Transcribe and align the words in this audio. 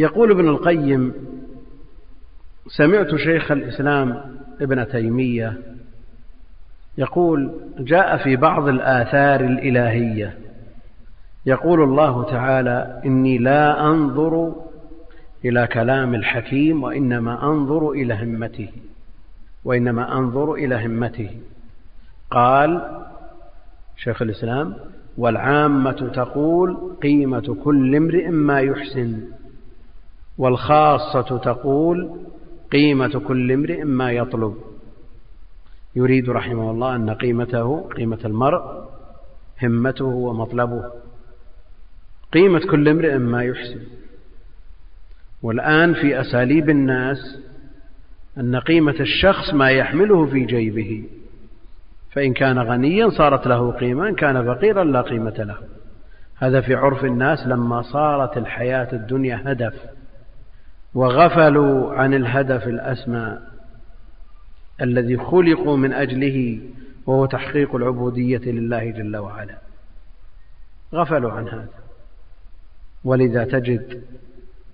يقول 0.00 0.30
ابن 0.30 0.48
القيم 0.48 1.14
سمعت 2.66 3.14
شيخ 3.14 3.50
الإسلام 3.50 4.22
ابن 4.60 4.88
تيمية 4.88 5.58
يقول 6.98 7.50
جاء 7.78 8.16
في 8.16 8.36
بعض 8.36 8.68
الآثار 8.68 9.40
الإلهية 9.40 10.38
يقول 11.46 11.82
الله 11.82 12.24
تعالى 12.24 13.00
إني 13.04 13.38
لا 13.38 13.86
أنظر 13.86 14.54
إلى 15.44 15.66
كلام 15.66 16.14
الحكيم 16.14 16.82
وإنما 16.82 17.44
أنظر 17.44 17.90
إلى 17.90 18.14
همته 18.14 18.68
وإنما 19.64 20.18
أنظر 20.18 20.54
إلى 20.54 20.86
همته. 20.86 21.30
قال 22.30 23.00
شيخ 23.96 24.22
الإسلام 24.22 24.74
والعامة 25.18 26.10
تقول 26.14 26.76
قيمة 27.02 27.56
كل 27.64 27.96
امرئ 27.96 28.28
ما 28.28 28.60
يحسن. 28.60 29.20
والخاصة 30.40 31.38
تقول 31.38 32.10
قيمة 32.72 33.22
كل 33.28 33.52
امرئ 33.52 33.84
ما 33.84 34.12
يطلب. 34.12 34.56
يريد 35.96 36.30
رحمه 36.30 36.70
الله 36.70 36.96
أن 36.96 37.10
قيمته 37.10 37.88
قيمة 37.96 38.18
المرء 38.24 38.60
همته 39.62 40.04
ومطلبه. 40.04 40.84
قيمة 42.32 42.58
كل 42.58 42.88
امرئ 42.88 43.18
ما 43.18 43.42
يحسن. 43.44 43.80
والآن 45.42 45.94
في 45.94 46.20
أساليب 46.20 46.70
الناس 46.70 47.38
أن 48.38 48.56
قيمة 48.56 48.96
الشخص 49.00 49.54
ما 49.54 49.70
يحمله 49.70 50.26
في 50.26 50.44
جيبه. 50.44 51.04
فإن 52.12 52.32
كان 52.32 52.58
غنيا 52.58 53.08
صارت 53.08 53.46
له 53.46 53.72
قيمة 53.72 54.08
إن 54.08 54.14
كان 54.14 54.54
فقيرا 54.54 54.84
لا 54.84 55.00
قيمة 55.00 55.36
له. 55.38 55.56
هذا 56.36 56.60
في 56.60 56.74
عرف 56.74 57.04
الناس 57.04 57.46
لما 57.46 57.82
صارت 57.82 58.36
الحياة 58.36 58.88
الدنيا 58.92 59.42
هدف. 59.44 59.99
وغفلوا 60.94 61.94
عن 61.94 62.14
الهدف 62.14 62.68
الأسمى 62.68 63.38
الذي 64.80 65.16
خلقوا 65.16 65.76
من 65.76 65.92
أجله 65.92 66.60
وهو 67.06 67.26
تحقيق 67.26 67.74
العبودية 67.74 68.38
لله 68.38 68.90
جل 68.90 69.16
وعلا. 69.16 69.58
غفلوا 70.94 71.32
عن 71.32 71.48
هذا. 71.48 71.68
ولذا 73.04 73.44
تجد 73.44 74.02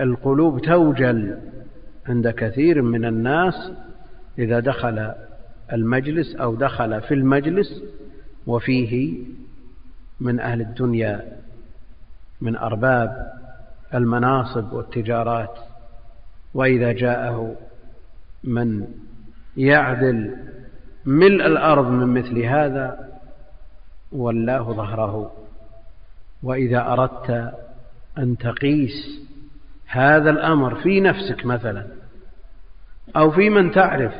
القلوب 0.00 0.60
توجل 0.60 1.38
عند 2.08 2.28
كثير 2.28 2.82
من 2.82 3.04
الناس 3.04 3.72
إذا 4.38 4.60
دخل 4.60 5.12
المجلس 5.72 6.36
أو 6.36 6.54
دخل 6.54 7.00
في 7.00 7.14
المجلس 7.14 7.82
وفيه 8.46 9.24
من 10.20 10.40
أهل 10.40 10.60
الدنيا 10.60 11.38
من 12.40 12.56
أرباب 12.56 13.32
المناصب 13.94 14.72
والتجارات. 14.72 15.58
وإذا 16.54 16.92
جاءه 16.92 17.56
من 18.44 18.86
يعدل 19.56 20.36
ملء 21.06 21.46
الأرض 21.46 21.90
من 21.90 22.06
مثل 22.06 22.38
هذا 22.38 23.08
ولاه 24.12 24.72
ظهره. 24.72 25.32
وإذا 26.42 26.92
أردت 26.92 27.54
أن 28.18 28.38
تقيس 28.38 29.20
هذا 29.86 30.30
الأمر 30.30 30.74
في 30.74 31.00
نفسك 31.00 31.46
مثلا 31.46 31.86
أو 33.16 33.30
في 33.30 33.50
من 33.50 33.70
تعرف 33.70 34.12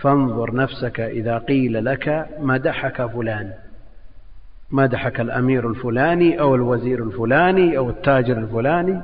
فانظر 0.00 0.54
نفسك 0.54 1.00
إذا 1.00 1.38
قيل 1.38 1.84
لك 1.84 2.28
مدحك 2.38 3.06
فلان. 3.06 3.52
مدحك 4.70 5.20
الأمير 5.20 5.70
الفلاني 5.70 6.40
أو 6.40 6.54
الوزير 6.54 7.02
الفلاني 7.04 7.78
أو 7.78 7.90
التاجر 7.90 8.38
الفلاني؟ 8.38 9.00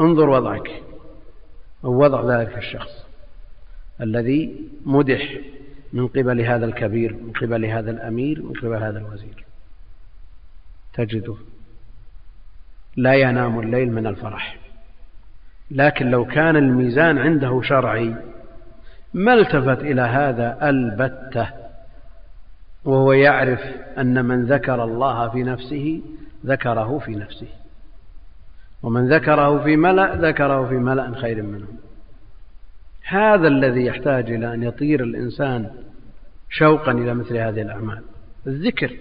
انظر 0.00 0.28
وضعك. 0.28 0.70
أو 1.84 2.02
وضع 2.02 2.36
ذلك 2.36 2.58
الشخص 2.58 3.06
الذي 4.00 4.70
مدح 4.86 5.38
من 5.92 6.08
قبل 6.08 6.40
هذا 6.40 6.66
الكبير 6.66 7.12
من 7.12 7.32
قبل 7.32 7.64
هذا 7.64 7.90
الأمير 7.90 8.42
من 8.42 8.52
قبل 8.52 8.74
هذا 8.74 8.98
الوزير. 8.98 9.44
تجده. 10.94 11.36
لا 12.96 13.14
ينام 13.14 13.60
الليل 13.60 13.92
من 13.92 14.06
الفرح. 14.06 14.58
لكن 15.70 16.10
لو 16.10 16.24
كان 16.24 16.56
الميزان 16.56 17.18
عنده 17.18 17.60
شرعي 17.62 18.14
ما 19.14 19.34
التفت 19.34 19.80
إلى 19.80 20.02
هذا 20.02 20.68
البتة؟ 20.68 21.48
وهو 22.84 23.12
يعرف 23.12 23.60
أن 23.98 24.24
من 24.24 24.44
ذكر 24.44 24.84
الله 24.84 25.28
في 25.28 25.42
نفسه 25.42 26.02
ذكره 26.46 26.98
في 26.98 27.14
نفسه. 27.14 27.48
ومن 28.82 29.08
ذكره 29.08 29.64
في 29.64 29.76
ملأ 29.76 30.14
ذكره 30.16 30.68
في 30.68 30.74
ملأ 30.74 31.14
خير 31.14 31.42
منه. 31.42 31.66
هذا 33.02 33.48
الذي 33.48 33.84
يحتاج 33.84 34.30
إلى 34.30 34.54
أن 34.54 34.62
يطير 34.62 35.02
الإنسان 35.04 35.70
شوقا 36.50 36.92
إلى 36.92 37.14
مثل 37.14 37.36
هذه 37.36 37.62
الأعمال. 37.62 38.02
الذكر 38.46 38.96